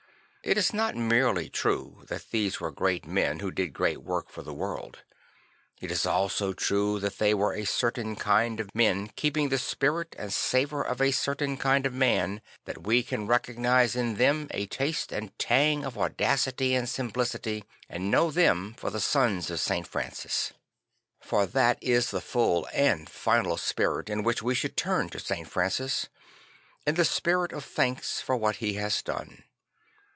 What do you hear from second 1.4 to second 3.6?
true that these were great men who